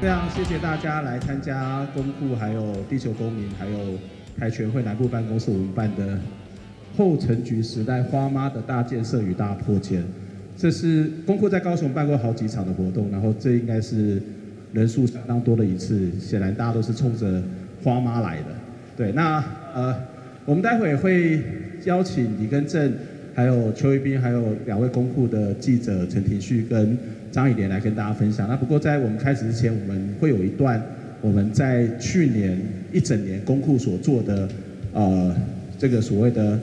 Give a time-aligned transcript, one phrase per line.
[0.00, 3.98] 非常谢谢大家来参加公库，还有地球公民，还有
[4.38, 6.18] 台权会南部办公室我们办的
[6.96, 10.02] 后城局时代花妈的大建设与大破千。
[10.56, 14.22] 这是公库在高雄办过好几场的活动，然后这应该是
[14.72, 16.10] 人数相当多的一次。
[16.18, 17.42] 显然大家都是冲着
[17.84, 18.46] 花妈来的。
[18.96, 19.44] 对，那
[19.74, 19.94] 呃，
[20.46, 21.42] 我们待会会
[21.84, 22.90] 邀请李根正，
[23.34, 26.96] 还有邱一斌，还有两位公库的记者陈廷旭跟
[27.30, 28.48] 张以莲来跟大家分享。
[28.48, 30.82] 那不过在我们开始之前，我们会有一段
[31.20, 32.58] 我们在去年
[32.92, 34.48] 一整年公库所做的
[34.92, 35.34] 呃
[35.78, 36.58] 这个所谓的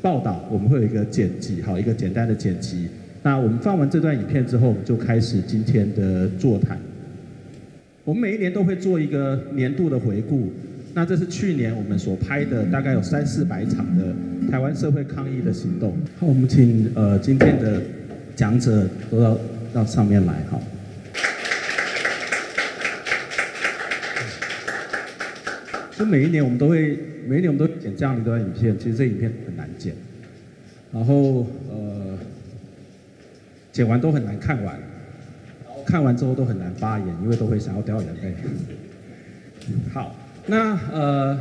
[0.00, 2.88] 报道，我们会有一个剪辑，好，一个简单的剪辑。
[3.22, 6.78] 那我们放完这段影片之后，我们就开始今天的座谈。
[8.04, 10.50] 我们每一年都会做一个年度的回顾。
[10.94, 14.14] 那这是去年我们所拍的，大概有三四百场的
[14.50, 15.92] 台湾社会抗议的行动。
[16.18, 17.82] 好，我们请呃今天的
[18.34, 19.38] 讲者到
[19.72, 20.60] 到上面来，哈。
[25.96, 29.94] 就每一年我们都会，每一年我们都剪这样一段影片，其实这影片很难剪，
[30.92, 32.18] 然后呃
[33.72, 34.78] 剪完都很难看完，
[35.84, 38.34] 看完之后都很难发言，因为都会想要掉眼泪。
[39.92, 40.14] 好。
[40.50, 41.38] 那呃，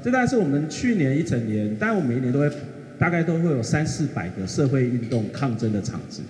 [0.00, 2.48] 这大概是我们去年一整年，但我每一年都会，
[3.00, 6.22] 大概都会有三四百个社会运动抗争的场子。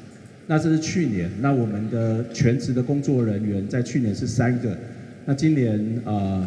[0.47, 4.77] 那这是去年，那我们的全职的工作人员在去年是三个，
[5.25, 6.47] 那今年呃，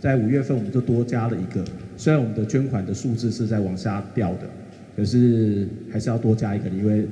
[0.00, 1.64] 在五月份我们就多加了一个，
[1.96, 4.48] 虽然我们的捐款的数字是在往下掉的，
[4.96, 7.02] 可是还是要多加一个，因为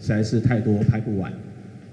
[0.00, 1.32] 实在是太多拍不完。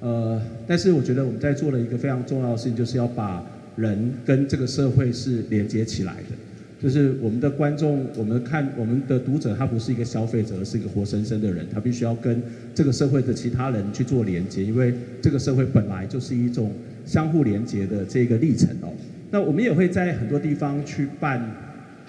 [0.02, 3.44] 呃，但是我觉得我们在做了一个非常重要的事情，就是要把。
[3.78, 6.30] 人跟这个社会是连接起来的，
[6.81, 12.42] 就是我们的观众，我们看我们的读者，他不是一个消费者，是一个活生生的人，他必须要跟
[12.73, 16.72] 这个社会的其他人去做连接，因为这个社会本来就是一种
[17.06, 18.90] 相互连接的这个历程哦。
[19.31, 21.41] 那我们也会在很多地方去办，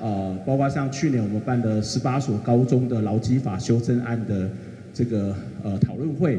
[0.01, 4.51] 呃，包括像去年我们办的十八所高中的劳基法修正案的
[4.93, 6.39] 这个呃讨论会。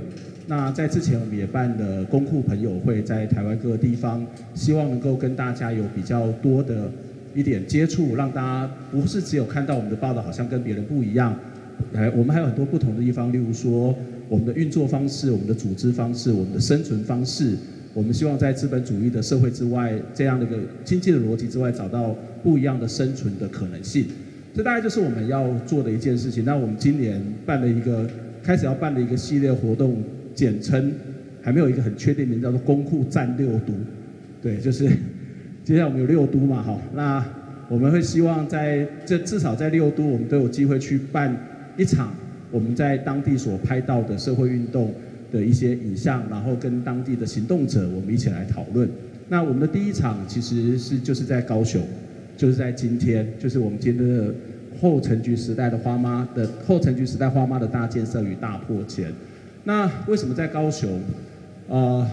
[0.50, 6.90] 那在之前，我们也办了公库朋友会，在台湾各个地方，希望能够跟大家有比较多的
[7.38, 11.38] 一点接触，让大家不是只有看到我们的报道，好像跟别人不一样。
[11.94, 13.96] 哎，我们还有很多不同的地方，例如说
[14.28, 17.56] 我们的运作方式、我们的组织方式、我们的生存方式，
[17.94, 24.08] 我们希望在资本主义的社会之外，这样的一个经济的逻辑之外，找到不一样的生存的可能性。
[24.56, 26.44] 这大概就是我们要做的一件事情。
[26.44, 28.10] 那我们今年办了一个，
[28.42, 30.04] 开始要办的一个系列活动。
[30.34, 30.94] 简称
[31.42, 33.74] 还没有一个很确定名，叫做“公库战六毒”，
[34.40, 34.88] 对，就是
[35.68, 37.22] 接下来我们有六都嘛，好，那
[37.68, 41.38] 我们会希望在这至少在六都，我们都有机会去办
[41.76, 42.14] 一场
[42.50, 44.94] 我们在当地所拍到的社会运动
[45.30, 48.90] 的一些影像，然后跟当地的行动者我们一起来讨论。
[49.28, 51.82] 那我们的第一场其实是就是在高雄，
[52.38, 54.34] 就是在今天，就是我们今天的
[54.80, 59.12] 后城局时代的花妈的后城局时代花妈的大建设与大破前。
[59.66, 60.98] 那为什么在高雄？
[61.68, 62.10] 呃，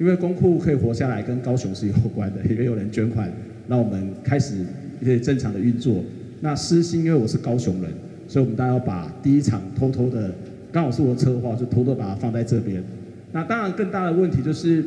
[0.00, 3.30] 因为公库可以活下来，跟高雄是有关的，因为有人捐款，
[3.68, 4.64] 让我们开始
[4.98, 6.02] 一些正常的运作。
[6.40, 7.92] 那私心，因为我是高雄人，
[8.26, 10.32] 所以我们大家要把第一场偷偷的，
[10.72, 12.82] 刚好是我的策划，就偷偷把它放在这边。
[13.30, 14.82] 那当然，更大的问题就是，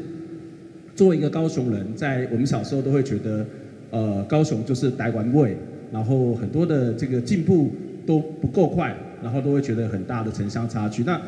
[0.95, 3.45] 作为一个高雄人，在我们小时候都会觉得，
[3.91, 5.55] 呃，高雄就是台湾味，
[5.91, 7.69] 然后很多的这个进步
[8.03, 11.03] 都不够快，然后都会觉得很大的城乡差距。
[11.03, 11.21] 那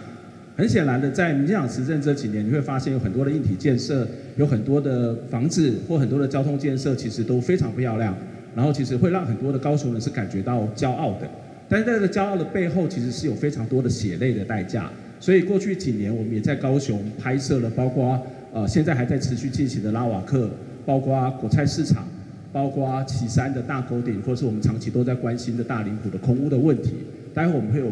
[0.57, 4.07] 很显然的，在民进党执政这几年，你会发现有很多的硬体建设，
[4.37, 8.15] 有很多的房子或很多的交通建设，其实都非常漂亮。
[8.55, 11.27] 然后其实会让很多的高雄人是感觉到骄傲的。
[11.67, 14.89] 但是在这骄傲的背后，其实是有非常多的血泪的代价。
[15.19, 20.49] 所以过去几年，我们也在高雄拍摄了，包括呃现在还在持续进行的拉瓦克，
[20.85, 22.07] 包括果菜市场，
[22.53, 26.93] 包括旗山的大沟顶，或是我们长期都在关心的大林埔的空屋的问题。
[27.33, 27.87] 待会我们会有。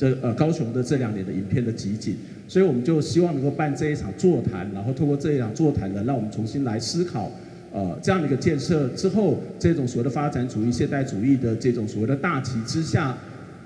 [0.00, 2.16] 这呃高雄的这两年的影片的集锦，
[2.48, 7.30] 所以我们就希望能够办这一场座谈，然后透过这一场座谈呢，让我们重新来思考，
[7.70, 13.14] 呃这样的一个建设之后，这种所谓的发展主义、现代主义的这种所谓的大旗之下，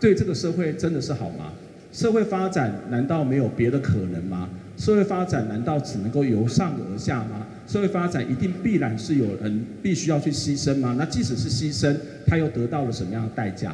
[0.00, 1.52] 对这个社会真的是好吗？
[1.92, 4.50] 社会发展难道没有别的可能吗？
[4.76, 7.46] 社会发展难道只能够由上而下吗？
[7.69, 10.96] 社会发展一定必然是有人必须要去牺牲吗？
[10.98, 11.94] 那即使是牺牲，
[12.26, 13.72] 他又得到了什么样的代价？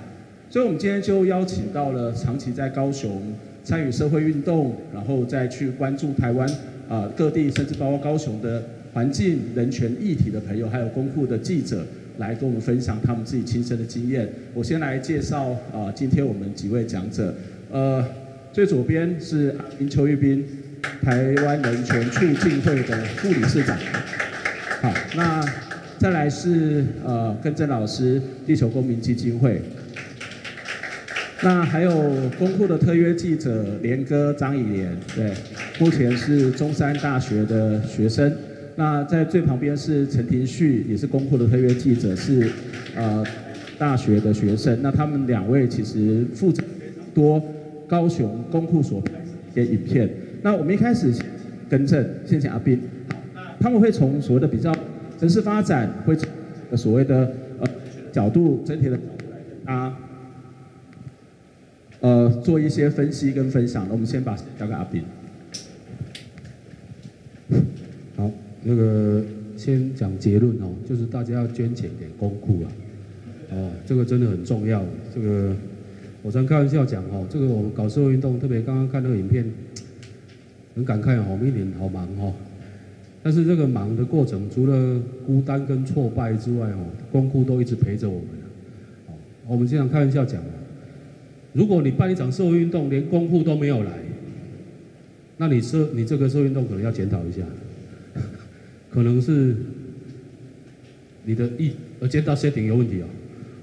[0.50, 3.23] 所以，我们今天就邀请到了长期在高雄
[3.62, 6.50] 参与社会运动，然后再去关注台湾
[6.88, 8.61] 啊各地，甚至包括高雄的
[8.93, 11.87] 环境、人权议题的朋友，还有公库的记者，
[12.19, 14.29] 来跟我们分享他们自己亲身的经验。
[14.52, 17.32] 我先来介绍啊，今天我们几位讲者。
[17.70, 18.05] 呃，
[18.52, 20.44] 最左边是阿斌邱玉斌，
[21.00, 23.79] 台湾人权促进会的副理事长。
[24.82, 25.44] 好那
[25.97, 29.62] 再来是呃跟正老师，地球公民基金会。
[31.43, 31.91] 那还有
[32.39, 35.33] 公库的特约记者连哥张以莲，对，
[35.79, 38.31] 目前是中山大学的学生。
[38.77, 42.51] 那在最旁边是陈廷旭，也是公库的特约记者，是
[42.95, 43.25] 呃
[43.79, 44.79] 大学的学生。
[44.83, 46.63] 那他们两位其实负责
[47.15, 47.43] 多
[47.89, 49.13] 高雄公库所拍
[49.55, 50.11] 的影片。
[50.43, 51.11] 那我们一开始
[51.71, 52.79] 更正，先请阿斌，
[53.59, 54.77] 他们会从所谓的比较
[55.19, 56.29] 城市发展，会从
[56.77, 57.67] 所谓的呃
[58.13, 58.99] 角度整体的
[59.65, 59.97] 啊。
[62.00, 63.85] 呃，做一些分析跟分享。
[63.87, 65.02] 那我们先把交给阿斌。
[68.17, 68.31] 好，
[68.62, 69.23] 那个
[69.55, 72.73] 先讲结论哦，就是大家要捐钱给公库啊，
[73.50, 74.82] 哦，这个真的很重要。
[75.14, 75.55] 这个
[76.23, 79.44] 我常开玩笑讲哦，这个我们搞社会运动，特别刚刚看那个影片，
[80.75, 82.32] 很感慨哦，我们一年好忙哦。
[83.23, 88.29] 但是这个忙的过程，除了孤单跟挫败之外哦，公库都一直陪着我们。
[89.08, 89.12] 哦，
[89.49, 90.43] 我们经常开玩笑讲。
[91.52, 93.91] 如果你办一场社会运动，连公库都没有来，
[95.37, 97.43] 那你社你这个社会运动可能要检讨一下，
[98.88, 99.56] 可能是
[101.25, 103.08] 你的意呃检讨 setting 有问题啊，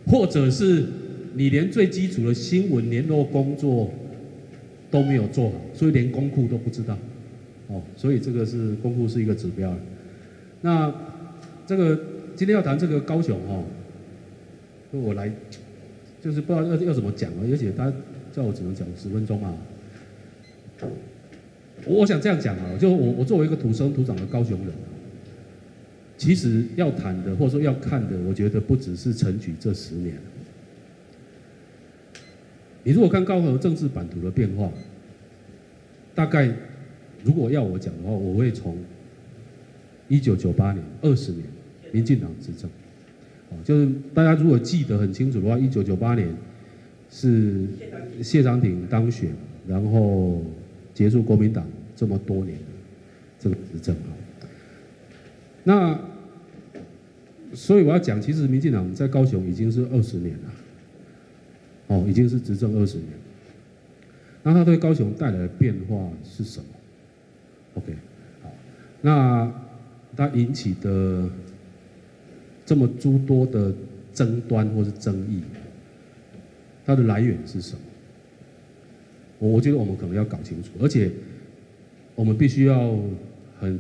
[0.06, 0.86] 或者是
[1.36, 3.90] 你连最基础的新闻联络工作
[4.92, 6.98] 都没有做好，所以连公库都不知道，
[7.68, 9.74] 哦，所以这个是公库是一个指标。
[10.62, 10.94] 那
[11.66, 11.96] 这个
[12.36, 13.64] 今天要谈这个高雄哦，
[14.92, 15.32] 我来。
[16.22, 17.94] 就是不知道要要怎么讲啊，而且他
[18.34, 19.54] 叫我只能讲十分钟啊。
[21.86, 24.74] 我想这样讲啊，就我我作为一个土生土长的高雄人，
[26.18, 30.16] 其实要谈的或者说要看的，我觉得不只是陈菊这十年。
[32.84, 34.72] 你如果看高雄政治版图的变化，
[36.16, 36.52] 大概
[37.24, 38.78] 如果要我讲的话，我会从
[40.08, 41.44] 一九九八年二十年
[41.92, 42.70] 民进党执政。
[43.64, 46.28] 就是大家如果记得很清楚的话，一九九八年
[47.10, 47.66] 是
[48.22, 49.32] 谢长廷当选，
[49.68, 50.42] 然后
[50.94, 51.66] 结束国民党
[51.96, 52.58] 这么多年
[53.40, 54.12] 这个执政啊。
[55.64, 56.00] 那
[57.54, 60.52] 所以我要讲，其实民进党在高雄已经是二十年了，
[61.88, 63.08] 哦，已经是执政二十年。
[64.44, 66.66] 那他对高雄带来的变化是什么
[67.76, 67.94] ？OK，
[68.44, 68.50] 好，
[69.02, 69.52] 那
[70.16, 71.30] 他引起的。
[72.68, 73.74] 这么诸多的
[74.14, 75.42] 争端或是争议，
[76.86, 77.80] 它的来源是什么？
[79.40, 81.10] 我我觉得我们可能要搞清楚，而且
[82.14, 83.00] 我们必须要
[83.58, 83.80] 很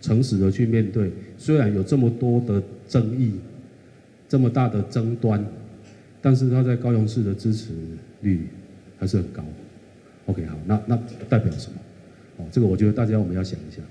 [0.00, 1.10] 诚实的去面对。
[1.36, 3.32] 虽然有这么多的争议，
[4.28, 5.44] 这么大的争端，
[6.22, 7.72] 但是他在高雄市的支持
[8.20, 8.46] 率
[8.96, 9.42] 还是很高。
[10.26, 10.96] OK，好，那那
[11.28, 11.78] 代表什么？
[12.36, 13.82] 哦，这个我觉得大家我们要想一下。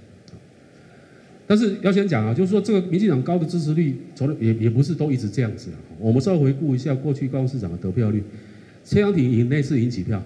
[1.49, 5.77] 但是要先讲啊，就是说这个民进党高的支持率，从来也也不是都一直这样子啊。
[5.97, 8.21] 我们稍微回顾一下过去高雄市长的得票率，
[8.83, 10.23] 谢长廷赢那次赢几票？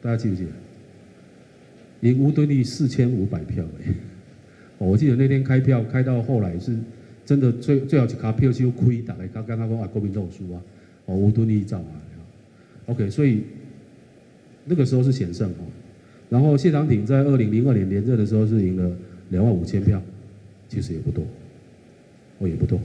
[0.00, 2.08] 大家记不记得？
[2.08, 3.92] 赢吴敦义四千五百票哎！
[4.78, 6.74] 我记得那天开票开到后来是
[7.26, 10.62] 真的最最好是卡票就亏，大概刚刚刚讲啊国民党输啊，
[11.04, 11.92] 哦吴敦义造啊。
[12.86, 13.42] OK，所以
[14.64, 15.68] 那个时候是险胜哦。
[16.30, 18.96] 然后谢长廷在二零零二年连任的时候是赢了
[19.28, 20.02] 两万五千票。
[20.68, 21.24] 其实也不多，
[22.38, 22.78] 我也不多。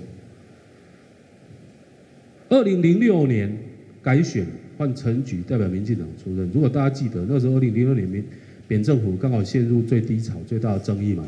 [2.50, 3.54] 二零零六年
[4.02, 4.46] 改选
[4.78, 8.24] 换陈菊代表民进党出任，如果大家记得那时候二零零六年民
[8.68, 11.28] 扁政府刚好陷入最低潮、最大的争议嘛，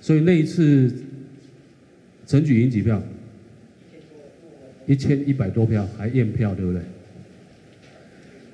[0.00, 0.92] 所以那一次
[2.26, 3.02] 陈菊赢几票？
[4.86, 6.82] 一千一百多票，还验票，对不对？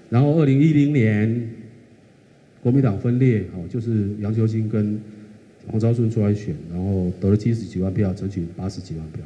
[0.08, 1.50] 然后二零一零年
[2.62, 5.00] 国民党分裂，哦，就是杨秋兴跟。
[5.68, 9.22] 黄昭顺出来选，然后得了七十几万票，争取八十几万票，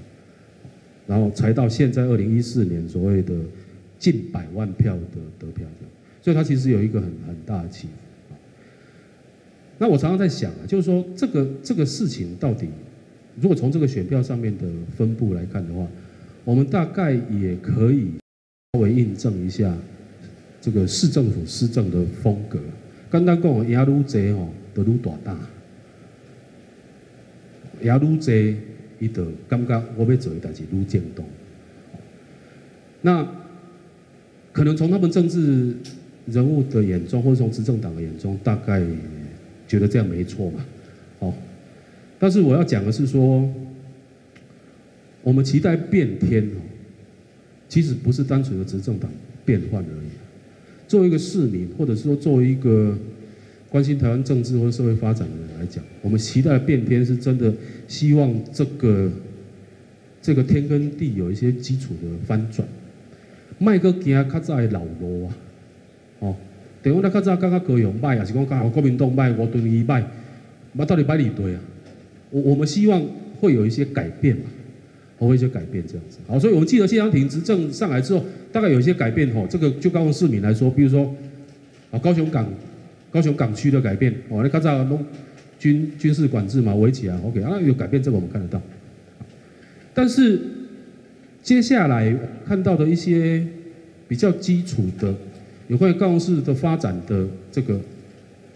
[1.07, 3.35] 然后才到现在二零一四年所谓的
[3.99, 5.89] 近百万票的得票票，
[6.23, 7.93] 所以他其实有一个很很大的起伏。
[9.79, 12.69] 那我常常在想啊，就是说这个这个事情到底，
[13.41, 14.65] 如果从这个选票上面的
[14.97, 15.87] 分布来看的话，
[16.45, 18.09] 我们大概也可以
[18.73, 19.77] 稍微印证一下
[20.61, 22.59] 这个市政府施政的风格。
[23.09, 25.39] 刚刚讲的压路贼哦，得路大大。
[27.83, 28.57] 也愈济，
[28.99, 31.25] 伊就感觉我要做的代志愈正当。
[33.03, 33.27] 那
[34.53, 35.75] 可能从他们政治
[36.27, 38.83] 人物的眼中，或者从执政党的眼中，大概
[39.67, 40.65] 觉得这样没错嘛。
[41.21, 41.35] 哦，
[42.19, 43.49] 但是我要讲的是说，
[45.23, 46.61] 我们期待变天哦，
[47.69, 49.11] 其实不是单纯的执政党
[49.45, 50.09] 变换而已。
[50.89, 52.97] 作为一个市民，或者说作为一个。
[53.71, 57.53] 关心台湾政治或者社会发展的人来讲，我们期待变天是真的
[57.87, 59.11] 希望这个
[60.23, 62.67] 这个天跟地有一些基础的翻转，
[63.59, 65.37] 迈个行较早的老路啊，
[66.21, 66.37] 哦，
[66.83, 70.03] 等于咱较早刚刚高雄迈，还是讲刚好国民党迈，我对你迈，
[70.73, 71.61] 那到底摆哪堆啊？
[72.31, 73.03] 我我们希望
[73.39, 74.45] 会有一些改变嘛，
[75.19, 76.19] 会有一些改变这样子。
[76.27, 79.47] 好，所以我们记得谢长廷执政上来之后，大概有一些改变吼。
[79.47, 81.15] 这个就高雄市民来说，比如说
[81.91, 82.47] 啊高雄港，
[83.11, 85.05] 高雄港区的改变，哦，那较早弄
[85.59, 88.61] 军军事管制嘛，围起来，OK 啊，有改变，这个我们看得到。
[89.95, 90.41] 但是
[91.43, 92.15] 接下来
[92.47, 93.45] 看到的一些
[94.07, 95.15] 比较基础的
[95.69, 97.81] 有关于高雄市的发展的这个，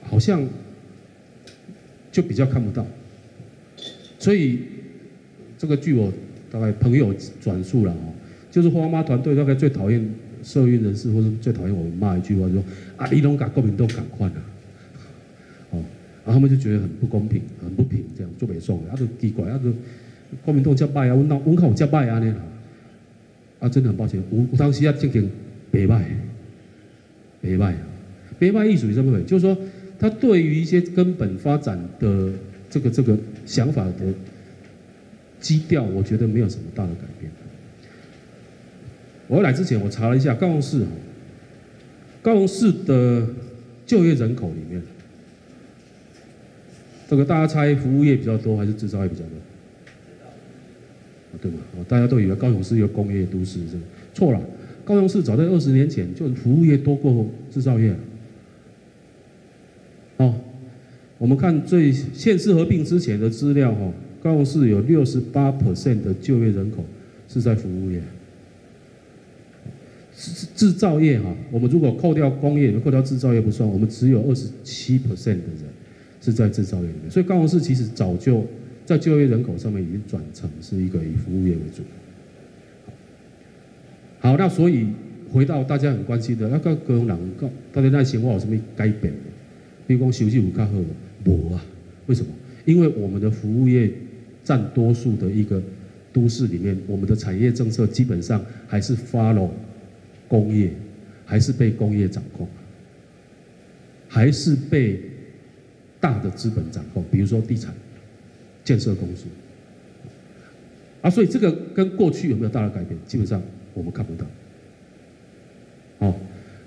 [0.02, 0.47] 好像
[2.11, 2.87] 就比较看不到。
[4.18, 4.61] 所以
[5.59, 6.12] 这个据我
[6.50, 8.12] 大概朋友转述了哦，
[8.50, 12.64] 就是花妈团队大概最讨厌社运人士，或者最讨厌我们骂一句话，就说
[12.96, 14.42] 啊，你拢把国民党赶快啊，
[15.70, 15.82] 哦，
[16.25, 19.72] 然后他们就觉得很不公平，很不平，这样就没送，他就奇怪，他就。
[20.46, 22.34] 国民党接拜啊，我那我靠，我接拜啊呢，
[23.61, 25.28] 啊，真的很抱歉，我我当时要进行
[25.70, 26.08] 北拜，
[27.42, 27.80] 北拜啊，
[28.38, 29.20] 北拜意思是什么？
[29.25, 29.54] 就是说，
[29.99, 32.32] 他对于一些根本发展的
[32.70, 34.14] 这个这个想法的
[35.38, 37.30] 基调，我觉得没有什么大的改变。
[39.32, 40.84] 我来之前，我查了一下高雄市，
[42.20, 43.26] 高雄市的
[43.86, 44.82] 就业人口里面，
[47.08, 49.30] 这个大家猜服务业比较多还是制造业比较多？
[51.40, 51.60] 对吗？
[51.88, 53.78] 大家都以为高雄市一个工业都市，是
[54.12, 54.40] 错了。
[54.84, 57.96] 高雄市早在二十年前就服务业多过制造业。
[60.18, 60.34] 哦，
[61.16, 63.90] 我们看最县市合并之前的资料，哈，
[64.22, 66.84] 高雄市有六十八 percent 的就业人口
[67.28, 67.98] 是在服务业。
[70.16, 75.64] 制制造业哈，我们如果扣掉工业，扣掉制造业不算，我们只有二十七 percent 的人
[76.21, 77.11] 是在制造业里面。
[77.11, 78.47] 所以高雄市其实早就。
[78.85, 81.85] 在就业人口上面已经转成是一个以服务业为主。
[84.19, 84.88] 好，那所以
[85.31, 87.19] 回到大家很关心的，那个高雄人，
[87.73, 89.14] 大家那生活有什么改变？
[89.87, 90.87] 比如讲休息有较好吗？
[91.25, 91.64] 无啊，
[92.07, 92.33] 为什么？
[92.64, 93.88] 因为我们的服务业
[94.42, 95.62] 占多数的一个
[96.12, 99.49] 都市里面，我们的产业政策基本上还是 follow
[100.32, 100.72] 工业，
[101.26, 102.48] 还是被工业掌控，
[104.08, 104.98] 还是被
[106.00, 107.74] 大的资本掌控，比如说地产。
[108.64, 109.24] 建设公司，
[111.00, 112.96] 啊，所以这个跟过去有没有大的改变？
[113.08, 113.42] 基本上
[113.74, 114.24] 我们看不到。
[115.98, 116.14] 哦，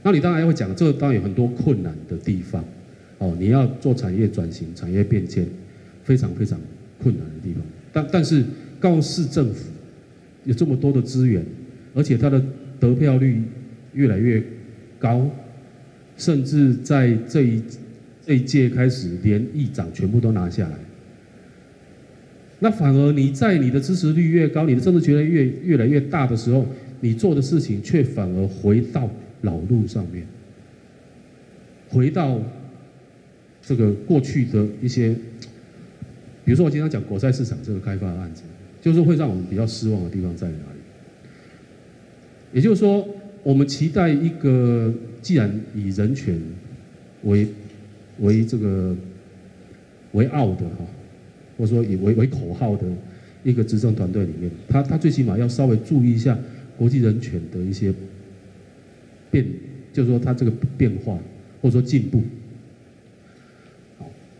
[0.03, 2.62] 那你当然会讲，这个当然有很多困难的地方。
[3.17, 5.48] 哦，你要做产业转型、产业变迁，
[6.03, 6.60] 非常非常
[7.01, 7.63] 困难的地方。
[7.93, 8.43] 但但是
[8.77, 9.72] 高市政府
[10.43, 11.45] 有这么多的资源，
[11.93, 12.43] 而且它的
[12.79, 13.41] 得票率
[13.94, 14.44] 越来越
[15.00, 15.29] 高，
[16.17, 17.62] 甚至在这一
[18.25, 20.75] 这一届开始，连议长全部都拿下来。
[22.60, 26.65] 那反而你在你的支持率越高，你的政治权力越越来越大的时候，
[27.01, 29.10] 你做的事情却反而回到
[29.41, 30.25] 老路上面，
[31.89, 32.41] 回到
[33.62, 35.13] 这个过去的一些，
[36.46, 38.44] 比如说我经常讲国债市场这个开发案子，
[38.82, 40.75] 就是会让我们比较失望的地方在哪里？
[42.56, 43.08] 也就是说，
[43.44, 46.40] 我们期待一个既然以人权
[47.24, 47.48] 为
[48.22, 48.96] 为这个
[50.14, 50.86] 为傲的哈。
[51.58, 52.86] 或者说以为为口号的
[53.42, 56.38] 一个执政团队里面，他他最起码要稍微注意一下
[56.78, 57.94] 国际人权的一些
[59.32, 59.46] 变，
[59.94, 61.18] 就是说他这个变化
[61.62, 62.22] 或者说进步。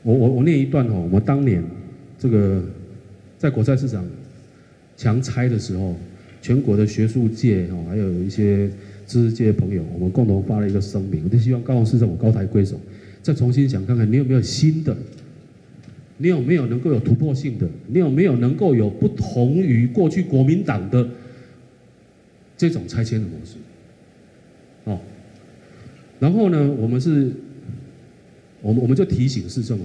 [0.04, 1.64] 我我我念一段哦，我当年
[2.20, 2.62] 这个
[3.38, 4.06] 在国债市场
[4.98, 5.96] 强拆的时候，
[6.46, 8.70] 全国的学术界哦，还有一些
[9.08, 12.80] 知识界的朋友，我们共同发了一个声明，我就希望高雄市政府高抬贵手，
[13.24, 14.96] 再重新想看看你有没有新的。
[16.20, 17.68] 你有没有能够有突破性的？
[17.88, 21.10] 你有没有能够有不同于过去国民党的
[22.56, 23.56] 这种拆迁的模式？
[24.84, 25.00] 哦，
[26.20, 27.32] 然后呢，我们是，
[28.62, 29.84] 我们我们就提醒市政府，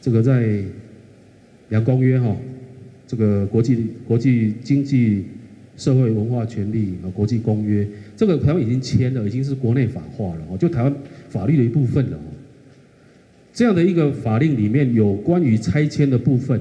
[0.00, 0.44] 这个在
[1.70, 2.36] 《两公约》哈，
[3.08, 5.24] 这个国际国际经济
[5.80, 10.94] 社会文化权利和国际公约，这个台湾已经签了，已经是国内法化了哦，就台湾
[11.30, 12.18] 法律的一部分了。
[13.54, 16.60] 这样的一个法令里面有关于拆迁的部分，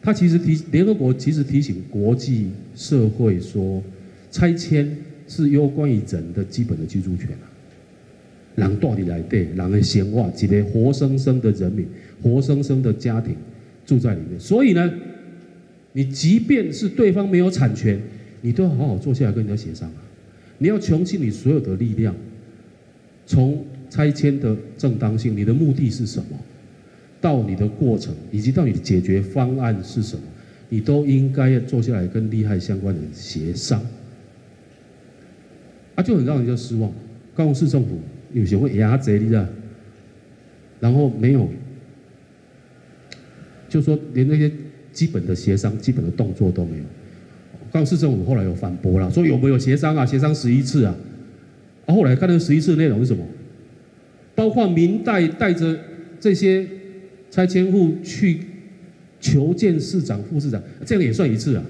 [0.00, 3.82] 它其实提联合国其实提醒国际社会说，
[4.30, 4.96] 拆迁
[5.28, 7.44] 是攸关于人的基本的居住权啊。
[8.56, 11.86] 人到底来对，人的生活，几个活生生的人民，
[12.22, 13.36] 活生生的家庭
[13.84, 14.40] 住在里面。
[14.40, 14.90] 所以呢，
[15.92, 18.00] 你即便是对方没有产权，
[18.40, 20.02] 你都要好好坐下来跟人家协商啊。
[20.58, 22.14] 你要穷尽你所有的力量，
[23.26, 23.64] 从。
[23.90, 26.38] 拆迁的正当性，你的目的是什么？
[27.20, 30.22] 到你的过程，以及到你的解决方案是什么？
[30.68, 33.84] 你都应该要坐下来跟利害相关的人协商。
[35.96, 36.88] 啊，就很让人家失望。
[37.34, 37.98] 高雄市政府
[38.32, 39.48] 有些会压贼的，
[40.78, 41.48] 然后没有，
[43.68, 44.48] 就说连那些
[44.92, 46.84] 基本的协商、基本的动作都没有。
[47.72, 50.04] 高雄市政府后来有反驳了，说有没有协商啊？
[50.04, 50.94] 协商十一次啊。
[51.86, 53.24] 啊，后来看那个十一次内容是什么？
[54.34, 55.78] 包括民代带着
[56.18, 56.66] 这些
[57.30, 58.40] 拆迁户去
[59.20, 61.64] 求见市长、副市长，这样也算一次啊。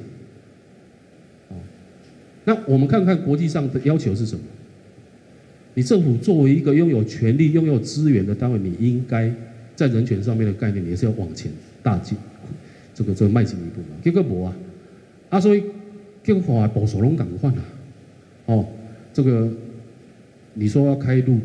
[2.45, 4.43] 那我们看看国际上的要求是什么？
[5.75, 9.33] 你政府作为一个拥有权力、拥有资源的单位，你应该
[9.77, 12.17] 在人权上面的概念，你也是要往前大进，
[13.01, 13.97] 这个这个迈进一步嘛。
[14.05, 14.55] 结果无啊，
[15.31, 15.65] 啊所以
[16.23, 17.65] 结果话保守龙港换啊，
[18.45, 18.67] 哦，
[19.15, 19.51] 这个
[20.53, 21.39] 你说要开路，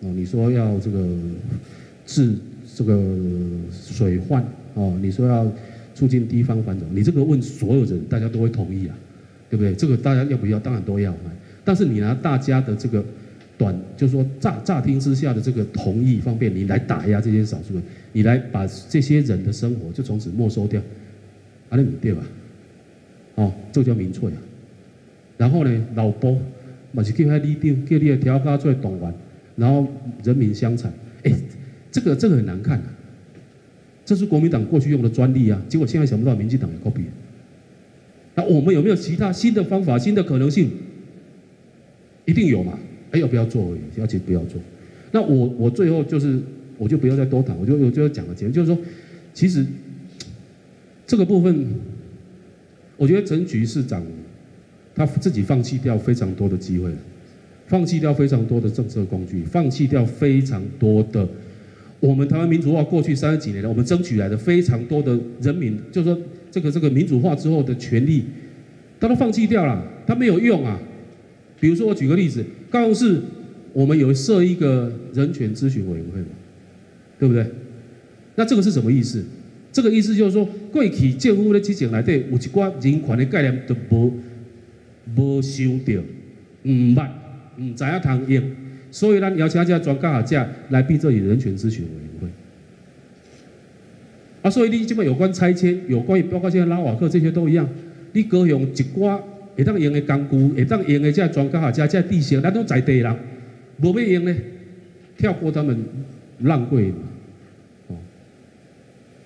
[0.00, 1.06] 哦，你说要这个
[2.04, 2.34] 治
[2.74, 3.00] 这个
[3.70, 5.48] 水患，哦，你说要
[5.94, 8.96] 促进地方繁荣，你这个问所有人，大家都会同意啊。
[9.50, 9.74] 对不对？
[9.74, 10.58] 这个大家要不要？
[10.60, 11.32] 当然都要啊。
[11.64, 13.02] 但是你拿大家的这个
[13.58, 20.80] 短，就是说乍乍听之下的这个同意方便，你来打压这些少数人，你来把这些人的生活就从此没收掉，
[21.68, 22.22] 啊，那对吧？
[23.34, 24.38] 哦，这个叫民粹啊。
[25.36, 26.40] 然后呢，老波
[26.92, 29.14] 嘛是叫他立定，叫你的条卡出来动员，
[29.56, 29.86] 然后
[30.22, 30.92] 人民相残。
[31.24, 31.32] 哎，
[31.90, 32.84] 这个这个很难看啊。
[34.04, 37.02] 这是国民党过去用的专利啊，结果现在想不到民进党也 copy。
[38.34, 40.70] 那我们有没有其他新的方法、新的可能性？
[42.24, 42.78] 一定有嘛？
[43.10, 44.60] 哎，要不要做而已，而且不要做。
[45.12, 46.38] 那我我最后就是，
[46.76, 48.78] 我就不要再多谈，我就我就要讲个结论，就是说，
[49.32, 49.64] 其实
[51.06, 51.66] 这个部分，
[52.96, 54.02] 我觉得陈局市长
[54.94, 56.90] 他自己放弃掉非常多的机会，
[57.66, 61.28] 放弃掉非常多的政策工具，放弃掉非常多的
[62.00, 66.18] 我们台湾民主化过去三十几年来我们争取来的非常多的人民，就是说。
[66.50, 68.24] 这个这个民主化之后的权利，
[68.98, 70.80] 他都放弃掉了，他没有用啊。
[71.60, 73.20] 比如说，我举个例子，高雄市
[73.72, 76.26] 我们有设一个人权咨询委员会嘛，
[77.18, 77.46] 对不对？
[78.34, 79.24] 那这个是什么意思？
[79.72, 84.12] 这个意思就是说，过去政府的基金来对有一寡人权的概念都无
[85.14, 85.92] 无想到，
[86.62, 87.08] 唔捌，
[87.58, 88.42] 唔知影通用，
[88.90, 92.28] 所以咱邀请这专家学者来闭这里人权咨询委员会。
[94.42, 97.68] 啊，所以你基本有关拆迁，有关于包括现在拉瓦克这些都一样，
[98.12, 99.20] 你各用一寡
[99.58, 103.16] 会当用的工具，会当用的这专家学者这地形，咱都在地人，
[103.82, 104.34] 无要用呢，
[105.16, 105.76] 跳过他们
[106.42, 106.98] 浪费嘛，
[107.88, 107.96] 哦，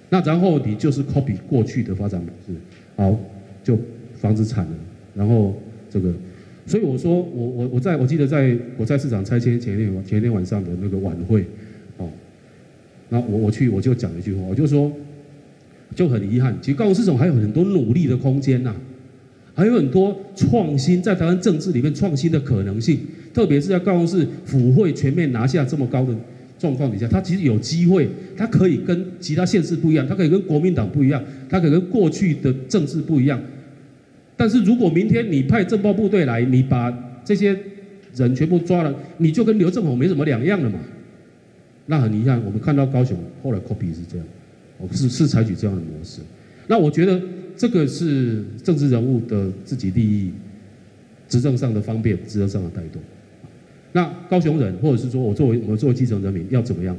[0.09, 2.55] 那然后你就是 copy 过去的发展模式，
[2.97, 3.19] 好，
[3.63, 3.79] 就
[4.15, 4.73] 房子产了，
[5.15, 5.55] 然后
[5.91, 6.11] 这个，
[6.67, 11.45] 所以我说我我我在我记得在我在市场拆迁前一天前一天晚上的那个晚会，
[11.99, 12.09] 哦。
[13.11, 14.91] 那我我去我就讲一句话，我就说
[15.95, 18.77] 就很遗憾，其实高雄市场还有很多努力的空间呐、啊，
[19.55, 22.99] 还有很多创新在台湾政治里面创新的可能性，
[23.35, 26.15] 特别是在高雄市府会全面拿下这么高的
[26.59, 33.41] 状况底下，它其实有机会，它可以跟其他县市不一样，它可以跟国民党不一样，它可以跟过去的政治不一样。
[34.37, 36.91] 但是如果明天你派政报部队来，你把
[37.25, 37.57] 这些
[38.15, 40.79] 人全部抓了，你就跟刘政鸿没什么两样了嘛。
[41.87, 44.27] 那很遗憾，我们看到高雄后来 copy 是这样，
[44.79, 46.21] 哦，是是采取这样的模式。
[46.69, 47.21] 那我觉得
[47.63, 50.33] 这个是政治人物的自己利益，
[51.29, 53.01] 执政上的方便，执政上的带动。
[53.93, 56.97] 那高雄人，或者是说我作为我们作为基层人民要怎么样？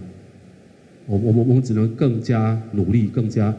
[1.06, 3.54] 我我我们只能更加努力，更加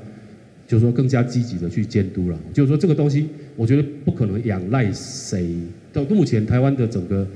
[0.67, 2.38] 就是说更加积极的去监督了。
[2.55, 5.55] 就是说这个东西，我觉得不可能仰赖谁。
[5.93, 7.29] 到目前台湾的整个。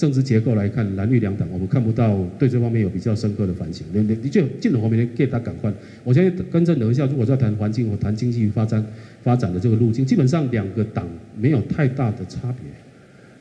[0.00, 3.86] 政治结构来看，蓝绿两党，我们看不到对这方面有比较深刻的反省。
[3.92, 5.70] 你你你就进了方面给他赶快。
[6.02, 8.82] 我现在更正了一下，如果在谈环境或谈经济发展
[9.22, 11.06] 发展的这个路径，基本上两个党
[11.38, 12.62] 没有太大的差别。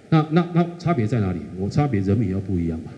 [0.09, 1.39] 那那那差别在哪里？
[1.57, 2.91] 我差别人民要不一样嘛。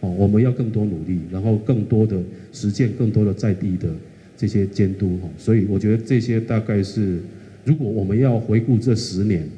[0.00, 2.20] 哦，我们要更多努力，然后更多的
[2.52, 3.88] 实践，更多的在地的
[4.36, 5.28] 这些监督哈。
[5.38, 7.20] 所以我觉得这些大概是，
[7.64, 9.48] 如果我们要回顾这十年，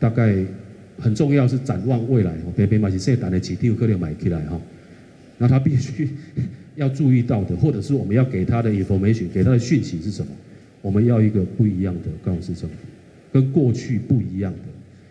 [0.00, 0.44] 大概。
[0.98, 4.60] 很重要是展望未来哦，别别买起现单的起定可能买起来哈，
[5.38, 6.08] 那他必须
[6.74, 10.32] 要注意到的，或者是我们要给他的 information，给他的讯息是什么？
[10.80, 12.76] 我们要一个不一样的高雄市政府，
[13.32, 14.58] 跟过去不一样的，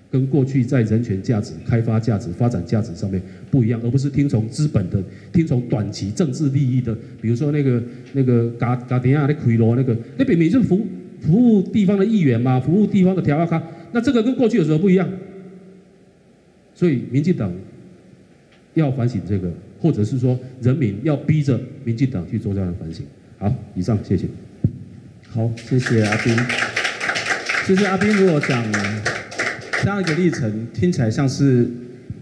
[0.09, 3.21] 跟过去在人权价值、开发价值、发展价值上面
[3.51, 10.85] 不一样，而不是听从资本的、听从短期政治利益的，比如说那个那个嘎嘎迪亚的奎罗那个，那明明就是服
[11.19, 15.09] 服务地方的议员嘛，服务地方的条阿卡，那这个跟过去有什么不一样？
[16.77, 17.51] 所以，民进党
[18.75, 23.03] 要反省这个，或者是说，人民要逼着民进党去做这样的反省。
[23.39, 24.27] 好，以上，谢谢。
[25.27, 26.37] 好，谢谢阿斌。
[27.65, 28.63] 其实阿斌如果讲
[29.81, 31.67] 这样一个历程，听起来像是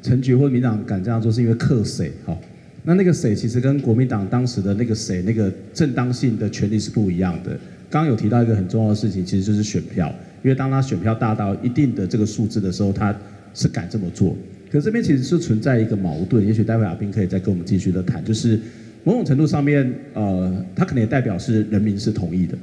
[0.02, 2.10] 陈菊或民党敢这样做，是因为克谁？
[2.24, 2.42] 好，
[2.86, 7.52] 那那个谁其实跟国民党当时的那个谁那个正当性的权利是不一样的。
[7.90, 10.08] 刚刚有提到一个很重要的事情，其实就是选票，
[10.44, 13.14] 因为当他选票大到一定的这个数字的时候，他
[13.56, 14.38] 是敢这么做。
[14.70, 18.60] 可是这边其实是存在一个矛盾，也许待会阿斌可以再跟我们继续的谈，就是
[19.04, 22.58] 某种程度上面，呃，他可能也代表是人民是同意的，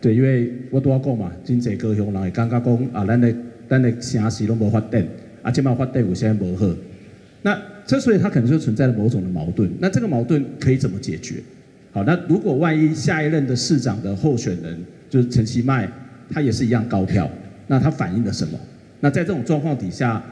[0.00, 3.34] 对，因为我都要讲嘛，经济高雄人也刚刚讲啊，咱的
[3.68, 5.08] 咱的城市都没发电，
[5.42, 6.66] 啊，这边发电有现在没好，
[7.42, 11.36] 那这所以他可能就存在了某种的矛盾，那这个矛盾可以怎么解决？
[11.90, 15.90] 好，那如果万一下一任的市长的候选人就是陈其迈，
[16.30, 17.28] 他也是一样高票，
[17.66, 18.56] 那他反映了什么？
[19.00, 20.22] 那在这种状况底下。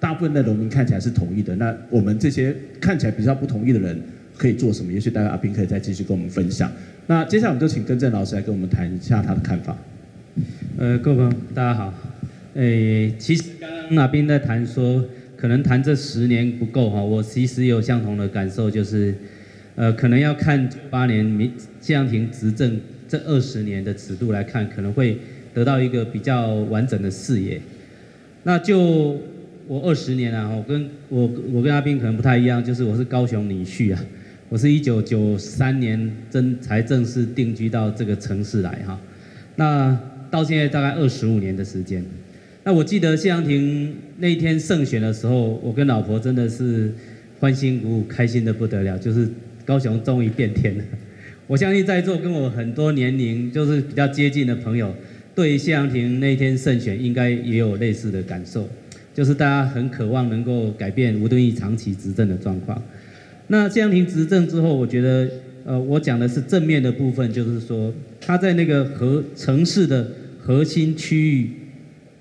[0.00, 3.98] 大部分的农民看起来是同意的，那我们这些看起来比较不同意的人
[4.36, 4.92] 可以做什么？
[4.92, 6.70] 也许待会阿斌可以再继续跟我们分享。
[7.06, 9.74] 那接下来我们就请根正老师来跟我们谈一下他的看法。
[10.76, 11.94] 呃，各位朋友，大家好。
[12.52, 15.02] 诶，其实刚刚阿斌在谈说，
[15.38, 19.14] 可能谈这十年不够哈，我其实有相同的感受，就是，
[19.74, 25.16] 呃，可能要看八年民谢长廷执政这二十年的尺度来看，可能会
[25.54, 27.58] 得到一个比较完整的视野。
[28.44, 29.18] 那就。
[29.66, 34.04] 我二十年啊，我跟我我跟阿斌可能不太一样，就是我是高雄女婿啊，
[34.50, 39.00] 我是一九九三年真才正式定居到这个城市来哈，
[39.56, 39.98] 那
[40.30, 42.04] 到现在大概二十五年的时间，
[42.62, 46.92] 那我记得谢长廷那一天胜选的时候，我跟老婆真的是
[47.40, 49.26] 欢欣鼓舞，开心的不得了，就是
[49.64, 50.84] 高雄终于变天了。
[51.46, 54.94] 我相信在座跟我很多年龄就是比较接近的朋友，
[55.34, 58.68] 对谢长廷那一天胜选应该也有类似的感受。
[59.12, 62.82] 就是大家很渴望能够改变吴敦义长期执政的状况。
[63.46, 65.30] 那谢长廷执政之后，我觉得，
[65.64, 71.50] 呃，我讲的是正面的部分，就是说他在那个核城市的核心区域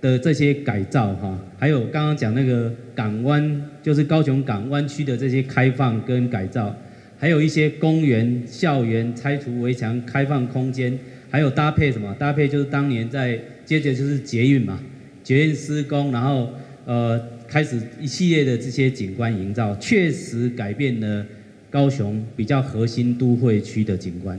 [0.02, 6.76] 的这些改造，哈，还有刚刚讲那个港湾，就是高雄港湾区的这些开放跟改造，
[7.18, 10.96] 还有一些公园、校园拆除围墙、开放空间，
[11.34, 12.16] 还有搭配什么？
[12.18, 14.80] 搭配就是当年在接着就是捷运嘛，
[15.22, 16.54] 捷运施工，然后。
[16.86, 17.18] 呃，
[17.48, 21.26] 开始一系列的这些景观营造，确实改变了
[21.70, 24.38] 高雄比较核心都会区的景观。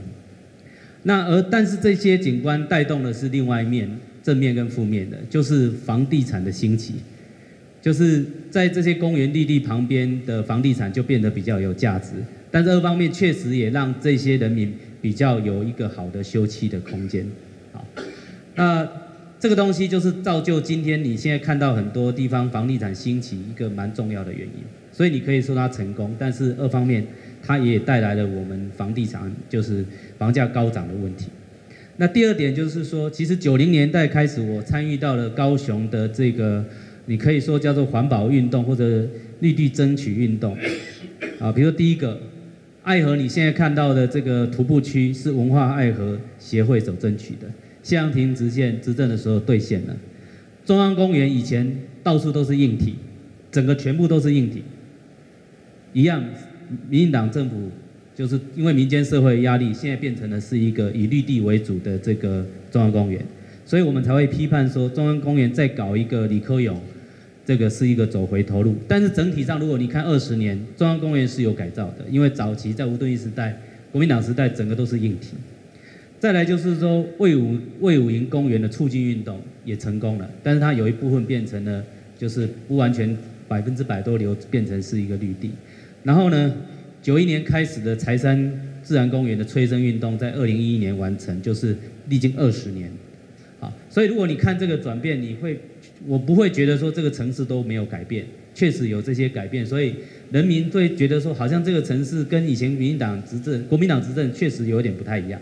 [1.01, 3.89] 那而但是这些景观带动的是另外一面，
[4.21, 6.93] 正面跟负面的，就是房地产的兴起，
[7.81, 12.11] 就是在这些公园绿地旁边的房地产就变得比较有价值。
[12.51, 17.25] 但这二方面确实也让这些人民比较有一个好的休憩的空间。
[17.73, 17.85] 好，
[18.55, 18.87] 那。
[19.37, 27.05] 这个东西就是造就今天你现在看到很多地方房地产兴起一个蛮重要的原因，所以你可以说它成功，但是二方面
[27.43, 29.85] 它也带来了我们房地产就是
[30.17, 31.27] 房价高涨的问题。
[31.97, 36.65] 那第二点就是说，其实九零年代开始我参与到了高雄的这个，
[37.05, 39.05] 你可以说叫做环保运动或者
[39.41, 40.57] 绿地争取运动
[41.39, 42.19] 啊，比如说第一个
[42.85, 47.47] 爱河，你现在看到的这个徒步区是文化爱河协会所争取的。
[47.81, 49.97] 谢长廷直线执政的时候兑现了，
[50.63, 52.93] 中央公园以前到处都是硬体，
[53.51, 54.61] 整个全部都是硬体，
[55.93, 56.23] 一样，
[56.87, 57.71] 民进党政府
[58.13, 63.19] 就是因为民间社会压力，现在变成了是一个以绿地为主的这个中央公园，
[63.65, 66.79] 所以我们才会批判说中央公园再搞一个李科勇，
[67.45, 68.75] 这个是一个走回头路。
[68.87, 75.35] 但是整体上，如果你看二十年，中央公园是有改造的，因为早期在吴敦义时代、国民党时代，整个都是硬体。
[76.19, 81.83] 再来就是说，魏武魏武营公园的促进运动也成功了，但是它有一部分变成了，
[82.17, 83.15] 就是不完全
[83.47, 85.51] 百分之百都留变成是一个绿地。
[86.03, 86.55] 然后呢，
[87.01, 91.77] 九一年开始的柴山自然公园的催生运动，在二零一一年完成，就是
[92.09, 92.89] 历经二十年。
[93.95, 95.57] 所以如果你看这个转变，你会，
[96.05, 99.95] 我不会觉得说这个城市都没有改变，确实有这些改变，所以
[100.33, 105.39] 人民会觉得说，好像这个城市跟以前民进党执政、国民党执政确实有点不太一样。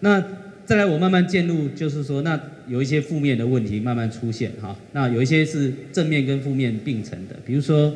[0.00, 0.20] 那
[0.64, 4.76] 再来，我慢慢进入，就是说，那有一些负面的问题慢慢出现哈。
[4.90, 7.94] 那有一些是正面跟负面并存的，比如说，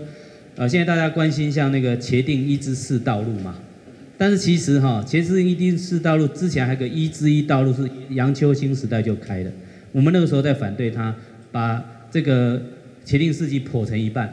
[0.55, 3.59] 呃，现在大家关心像那个茄定一之四道路嘛，
[4.21, 9.51] 但是其实哈，茄萣一定四道路之前还有个一之一道路是杨秋兴时代就开的，
[9.93, 11.17] 我们那个时候在反对他
[11.51, 12.61] 把这个
[13.03, 14.31] 茄萣四期剖成一半。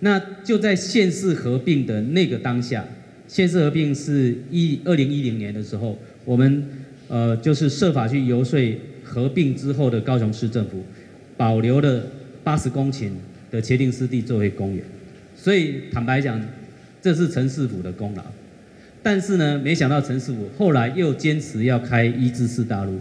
[0.00, 2.82] 那就在县市合并的那个当下，
[3.28, 5.98] 县市合并是一二零一零年的时候。
[6.24, 6.64] 我们
[7.08, 8.58] 呃就是设法去游说
[9.02, 10.82] 合并之后的高雄市政府，
[11.36, 12.06] 保留了
[12.42, 13.10] 八十公顷
[13.50, 14.82] 的茄萣湿地作为公园，
[15.36, 16.40] 所以坦白讲，
[17.02, 18.24] 这是陈市府的功劳。
[19.04, 22.98] 但是呢，没想到陈师傅后来又坚持要开一至四大路，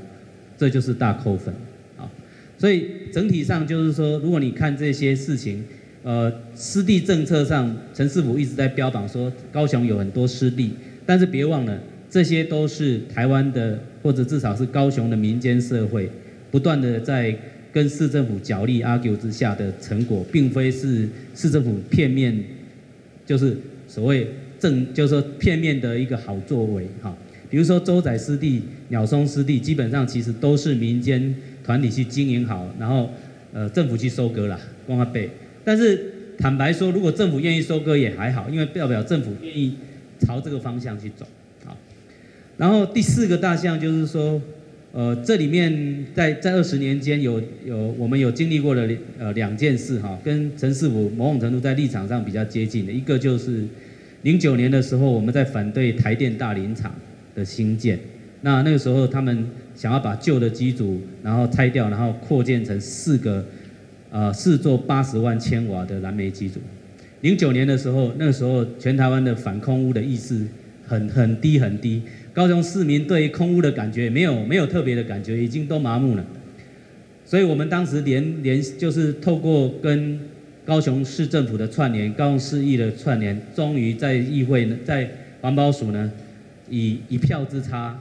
[0.58, 1.54] 这就是大扣分
[1.98, 2.12] 啊。
[2.58, 5.64] 所以整体上就是说，如果你看这些事情，
[6.04, 10.74] 呃，湿地政策上，陈师傅一直在标榜说高雄有很多湿地，
[11.06, 16.12] 但是别忘了，这些都是台湾的或者至少是高雄的民间社会
[16.52, 17.34] 不断的在
[17.72, 22.38] 跟市政府角力 argue 之下的成果，并非是市政府片面，
[23.26, 23.56] 就是
[23.88, 24.28] 所谓。
[24.64, 27.14] 正就是说片面的一个好作为哈，
[27.50, 33.10] 比如说周仔湿地、鸟松湿地，基本上其实都是民间团体去经营好，然后
[33.52, 35.30] 呃政府去收割啦，光阿贝。
[35.66, 39.76] 但是坦白说，如果政府愿意收割也还好，因为代表政府愿意
[40.22, 41.28] 朝这个方向去走。
[41.66, 41.78] 好，
[42.56, 44.42] 然后第四个大项就是说，
[44.94, 53.66] 呃这里面在在二十年间有有我们有经历过的呃两件事哈，跟陈师傅某种程度在立场上比较接近的，一个就是。
[54.24, 56.94] 零九年的时候，我们在反对台电大林厂
[57.36, 58.00] 的兴建。
[58.42, 63.46] 那那个时候，他们想要把旧的机组然后拆掉，然后扩建成四个，
[64.12, 66.60] 呃，四座八十万千瓦的燃煤机组。
[67.22, 70.46] 零九年的时候，那个时候全台湾的反空污的意识
[70.86, 72.02] 很很低很低，
[72.34, 76.26] 高雄市民对空污的感觉没有没有特别的感觉，已经都麻木了。
[77.26, 80.20] 所以我们当时连连就是透过跟
[80.66, 85.10] 高雄市政府的串联，高雄市议的串联，终于在议会呢，在
[85.42, 86.10] 环保署呢，
[86.70, 88.00] 以一票之差，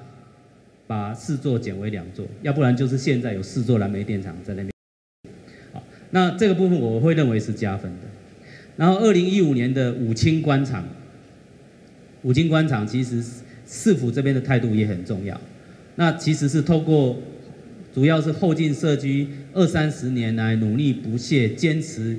[0.86, 4.70] 把四座减为两座，要不然就是现在有四座燃煤电厂在那边。
[5.72, 8.06] 好，那这个部分我会认为是加分的。
[8.76, 10.84] 然后二零一五年的五清官厂，
[12.22, 13.20] 五清官厂其实
[13.66, 15.40] 市府这边的态度也很重要。
[15.96, 17.18] 那其实是透过，
[17.92, 22.16] 主要是后进社区二三十年来努力不懈坚持。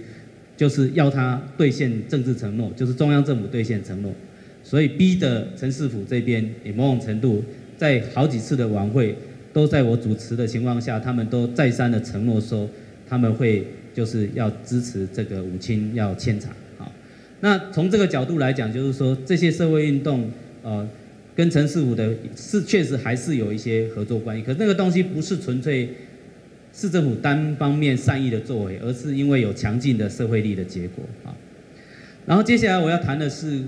[0.56, 4.14] 就是要他兑现政治承诺，就是中央政府兑现承诺，
[4.64, 7.44] 所以逼得陈世府这边也某种程度，
[7.76, 9.16] 在好几次的晚会
[9.52, 12.70] 都在我主持的情况下，他们都再三的承诺说
[13.10, 16.54] 他们会就是要支持这个五清要迁厂。
[16.78, 16.92] 好，
[17.40, 20.30] 那从这个角度来讲，就是说这些社会运动
[20.62, 20.88] 呃
[21.36, 25.90] 跟陈世府的是确实还是有一些合作关系，可是那个东西不是纯粹。
[26.74, 31.36] 市政府单方面善意的作为，而是因为有强劲的社会力的结果啊。
[32.26, 33.62] 然后接下来我要谈的是，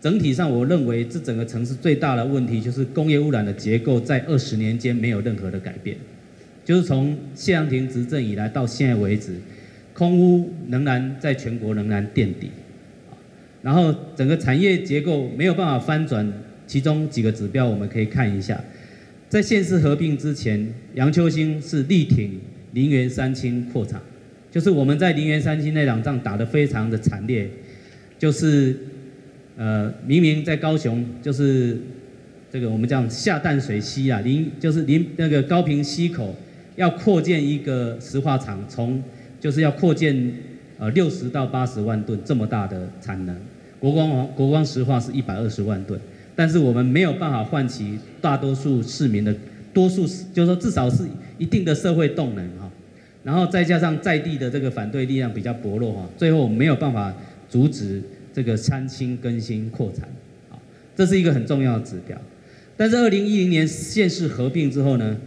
[0.00, 5.96] 整体上我认为这整个城市最大的问题就是工业污染的结构在二十年间没有任何的改变，
[6.64, 9.36] 就是从谢长廷执政以来到现在为止，
[9.92, 12.50] 空污仍然在全国仍然垫底。
[13.62, 16.32] 然后整个产业结构没有办法翻转，
[16.66, 18.58] 其中几个指标我们可以看一下。
[19.30, 22.40] 在县市合并之前，杨秋兴是力挺
[22.72, 24.02] 林园三清扩厂，
[24.50, 27.48] 就是我们在林园三清那场仗打得非常的惨烈，
[28.18, 28.76] 就是
[29.56, 31.78] 呃明明在高雄就是
[32.50, 36.34] 这个我们叫下淡水溪啊，林就是林那个高屏溪口
[36.74, 39.00] 要扩建一个石化厂，从
[39.38, 40.32] 就是要扩建
[40.76, 43.36] 呃六十到八十万吨这么大的产能，
[43.78, 46.00] 国光王国光石化是一百二十万吨。
[46.40, 49.36] 但是我们没有办法唤起大多数市民的
[49.74, 52.70] 多数，就是说至少是一定的社会动能哈，
[53.22, 57.14] 然后再加上在地的这个反对力量比较薄弱哈，最后我们没有办法
[57.46, 60.08] 阻止这个三轻更新扩产，
[60.50, 60.56] 啊，
[60.96, 62.18] 这是一个很重要的指标。
[62.74, 65.18] 但是二零一零年县市合并之后呢，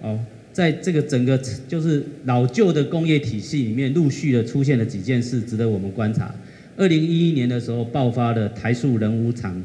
[0.00, 0.18] 哦，
[0.50, 1.36] 在这个整个
[1.68, 6.34] 就是老旧的工业体系里面，陆续的出现了几件事值得我们观察。
[6.78, 9.62] 二零一一年的时候爆发了台塑仁武厂。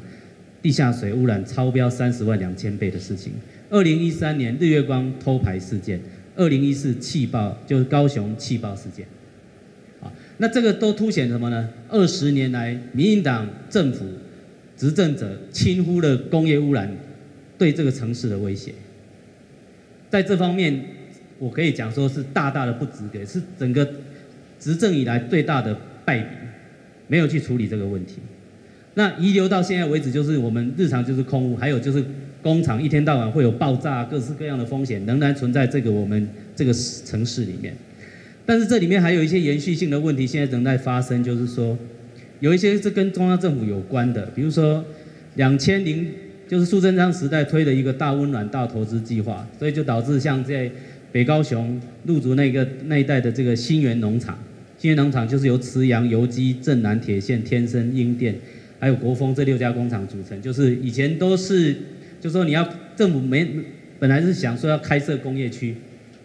[0.62, 3.34] 地下水污染超标三十万两千倍的事情。
[3.70, 6.00] 二零一三年日月光偷排事件，
[6.36, 9.06] 二零一四气爆就是高雄气爆事件。
[10.02, 11.70] 啊，那这个都凸显什么呢？
[11.88, 14.06] 二十年来，民进党政府
[14.76, 16.90] 执政者轻忽了工业污染
[17.58, 18.74] 对这个城市的威胁。
[20.10, 20.84] 在这方面，
[21.38, 23.88] 我可以讲说是大大的不值得，是整个
[24.60, 26.30] 执政以来最大的败笔，
[27.08, 28.16] 没有去处理这个问题。
[28.96, 32.04] 那遗留到现在为止，就是我们日常就是空屋，还有就是
[32.42, 37.74] 工厂一天到晚会有爆炸，各式各样的风险仍然存在这个我们这个城市里面。
[38.46, 41.78] 但是这里面还有一些延续性的问题，现在仍在发生，就是说
[42.40, 44.84] 有一些是跟中央政府有关的，比如说
[45.36, 46.08] 两千零
[46.48, 50.70] 就是苏贞昌时代推的一个大温暖大投资计划，所以就导致像在
[51.12, 54.38] 北高雄路竹那个那一带的这个新源农场，
[54.78, 58.36] 新源农场就是由慈阳、游击、镇南铁线、天生、英电。
[58.80, 61.76] 还有国风这六家工厂组成，就是以前都是，
[62.22, 63.48] 就说你要政府没
[64.00, 65.76] 本来是想说要开设工业区，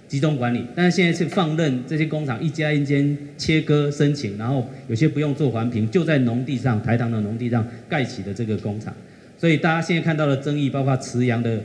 [0.06, 8.94] 集中管理，但是现在是放任这些工厂一家一间切割申请，然后有些不用做环评，就在农地上台糖的农地上盖起的这个工厂，
[9.36, 11.60] 所以大家现在看到的争议，包括慈阳的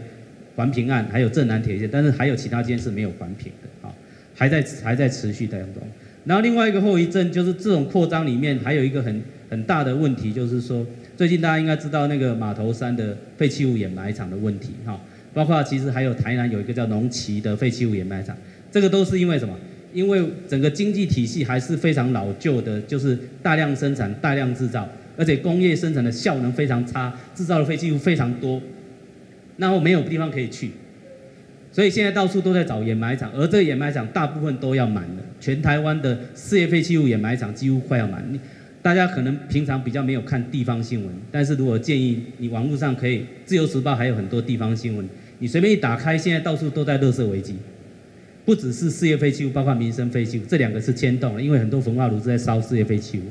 [0.55, 3.93] 环评案，还有镇南铁线，但是还有其他间是没有环评的，啊，
[4.33, 5.83] 还在还在持续当中。
[6.25, 10.85] 然后另外一个后遗症就是这种扩张里面还有一个很很大的问题，就是说
[11.17, 14.99] 最近大家应该知道那个马头山的废弃物掩埋场的问题，哈，
[15.33, 18.37] 包括其实还有台南有一个叫农奇的废弃物掩埋场，
[18.71, 19.57] 这个都是因为什么？
[19.91, 28.61] 因为整个经济体系还是非常老旧的，就是大量生产、大量制造，而且工业生产的效能非常差，制造的废弃物非常多，
[29.57, 30.69] 然后没有地方可以去。
[31.71, 35.23] 所以现在到处都在找掩埋场，而这个掩埋场大部分都要满了。
[35.39, 38.23] 全台湾的事业废弃物掩埋场几乎快要满。
[38.89, 47.53] 大家可能平常比较没有看地方新闻，但是如果建议你网络上可以，《自由时报》还有很多地方新闻，你随便一打开，现在到处都在垃圾危机。
[48.45, 53.25] 不只是事业废弃物，包括民生废弃物，这两个是牵动了，因为很多焚化炉是在烧事业废弃物。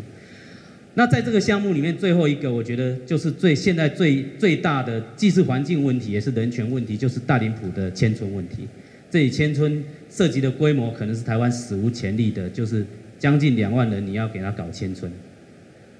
[0.94, 8.68] 那在这个项目里面，最后一个我觉得就是最现在最最大的，既是环境问题，也是人权问题，就是大林埔的迁村问题。
[9.11, 12.87] 这里迁村涉及的规模可能是台湾史无前例的，就是
[13.18, 15.11] 将近两万人，你要给他搞迁村。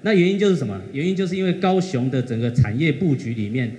[0.01, 0.79] 那原因就是什么？
[0.93, 3.71] 原因就是因为高雄的整个产业布局里面，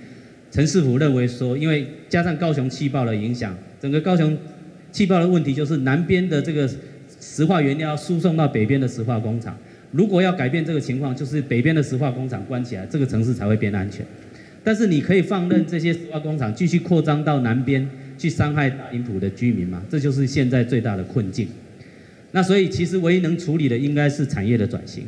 [0.51, 4.37] 陈市府认为说，因为加上高雄气爆的影响，整个高雄
[4.91, 6.69] 气爆的问题就是南边的这个
[7.19, 9.57] 石化原料输送到北边的石化工厂。
[9.91, 14.05] 如果要改变这个情况，就是北边的石化工厂关起来，这个城市才会变安全。
[14.63, 19.81] 但是你可以放任这些石化工厂继续扩张到南边去伤害大林埔的居民吗？
[19.89, 21.47] 这就是现在最大的困境。
[22.31, 25.03] 那所以其实唯一能处理的应该是产业的转型，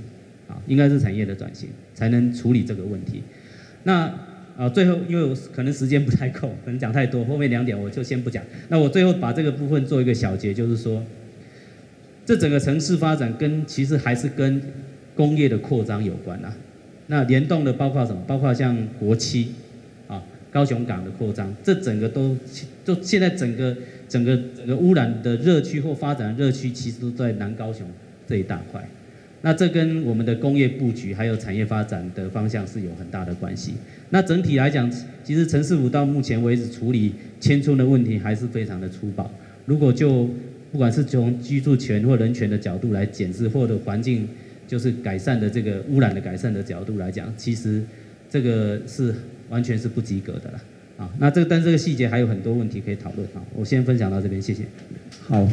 [0.68, 3.24] 应该是产业的转型才能处理这个问题。
[3.84, 4.14] 那
[4.56, 8.44] 啊，最后因为我可能时间不太够， 可能讲太多，后面两点我就先不讲。
[8.70, 11.04] 那我最后把这个部分做一个小结，就是说。
[12.26, 14.62] 这整个城市发展跟其实还是跟
[15.14, 16.56] 工业的扩张有关啊。
[17.08, 18.22] 那联动的包括什么？
[18.26, 19.52] 包括像国七
[20.08, 22.38] 啊、高雄港的扩张，这整个都
[22.86, 23.76] 就现在整个
[24.08, 27.86] 整个整个污染的热区或发展的热区，其实都在南高雄
[28.26, 28.88] 这一大块。
[29.46, 33.74] 那这跟我们的工业布局还有产业发展的方向是有很大的关系。
[34.10, 34.90] 那整体来讲，
[35.22, 39.30] 其实陈市府到目前为止处理迁村的问题还是非常的粗暴。
[39.66, 40.30] 如果就
[40.72, 44.28] 不管是从居住权或人权的角度来检视，或者环境
[44.66, 47.84] 就是改善的这个污染的改善的角度来讲，其实
[48.30, 49.14] 这个是
[49.50, 50.62] 完全是不及格的了。
[50.96, 53.44] 啊，那这个但这个细节还有很多问题可以讨论啊。
[53.54, 54.64] 我先分享到这边，谢谢。
[55.28, 55.46] 好，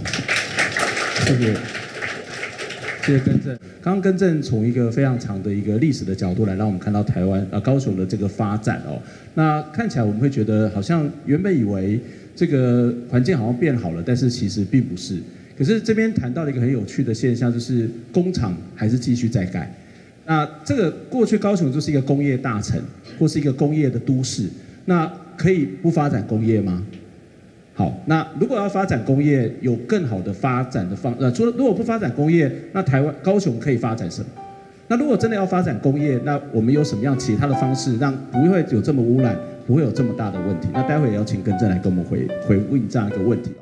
[1.26, 1.56] 谢谢，
[3.04, 3.58] 谢谢更正。
[3.82, 9.00] 刚刚更正从一个非常长的一个历史的角度来让我们看到台湾呃高雄的这个发展哦。
[9.34, 12.00] 那看起来我们会觉得好像原本以为。
[12.36, 15.18] 这个环境好像变好了，但是其实并不是。
[15.58, 19.70] 可是这边谈到了一个很有趣的现象，就是工厂还是继续在盖。
[20.24, 22.80] 那这个过去高雄就是一个工业大城，
[23.18, 24.44] 或是一个工业的都市，
[24.86, 26.82] 那可以不发展工业吗？
[27.74, 34.28] 好，那如果要发展工业，有更好的发展的方，呃，除了如果不发展工业，那台湾高雄可以发展什么？
[34.88, 39.36] 那如果真的要发展工业，那我们有什么样其他的方式，让不会有这么污染？
[39.66, 40.68] 不会有这么大的问题。
[40.72, 43.52] 那待会也要请根正来跟我们回回问这样一个问题。